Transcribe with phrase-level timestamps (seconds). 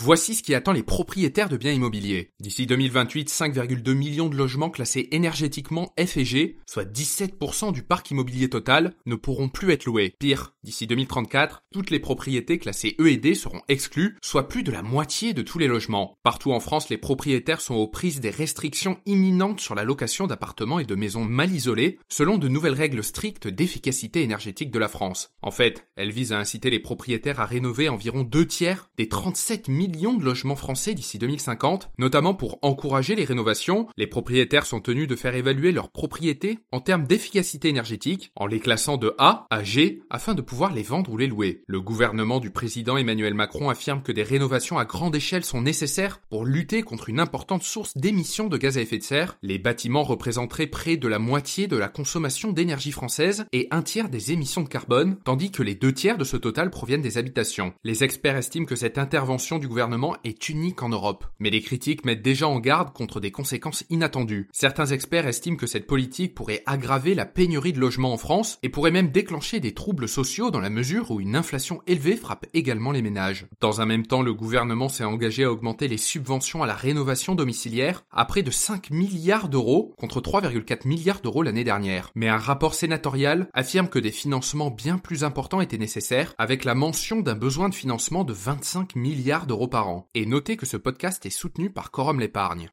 [0.00, 2.30] Voici ce qui attend les propriétaires de biens immobiliers.
[2.38, 8.12] D'ici 2028, 5,2 millions de logements classés énergétiquement F et G, soit 17% du parc
[8.12, 10.14] immobilier total, ne pourront plus être loués.
[10.20, 14.70] Pire, d'ici 2034, toutes les propriétés classées E et D seront exclues, soit plus de
[14.70, 16.16] la moitié de tous les logements.
[16.22, 20.78] Partout en France, les propriétaires sont aux prises des restrictions imminentes sur la location d'appartements
[20.78, 25.32] et de maisons mal isolées, selon de nouvelles règles strictes d'efficacité énergétique de la France.
[25.42, 29.66] En fait, elles visent à inciter les propriétaires à rénover environ deux tiers des 37
[29.66, 33.88] 000 de logements français d'ici 2050, notamment pour encourager les rénovations.
[33.96, 38.60] Les propriétaires sont tenus de faire évaluer leurs propriétés en termes d'efficacité énergétique, en les
[38.60, 41.62] classant de A à G, afin de pouvoir les vendre ou les louer.
[41.66, 46.20] Le gouvernement du président Emmanuel Macron affirme que des rénovations à grande échelle sont nécessaires
[46.28, 49.38] pour lutter contre une importante source d'émissions de gaz à effet de serre.
[49.42, 54.10] Les bâtiments représenteraient près de la moitié de la consommation d'énergie française et un tiers
[54.10, 57.72] des émissions de carbone, tandis que les deux tiers de ce total proviennent des habitations.
[57.84, 61.24] Les experts estiment que cette intervention du gouvernement gouvernement est unique en Europe.
[61.38, 64.48] Mais les critiques mettent déjà en garde contre des conséquences inattendues.
[64.52, 68.70] Certains experts estiment que cette politique pourrait aggraver la pénurie de logements en France et
[68.70, 72.90] pourrait même déclencher des troubles sociaux dans la mesure où une inflation élevée frappe également
[72.90, 73.46] les ménages.
[73.60, 77.36] Dans un même temps, le gouvernement s'est engagé à augmenter les subventions à la rénovation
[77.36, 82.10] domiciliaire à près de 5 milliards d'euros contre 3,4 milliards d'euros l'année dernière.
[82.16, 86.74] Mais un rapport sénatorial affirme que des financements bien plus importants étaient nécessaires avec la
[86.74, 90.08] mention d'un besoin de financement de 25 milliards d'euros par an.
[90.14, 92.66] Et notez que ce podcast est soutenu par Quorum l'épargne.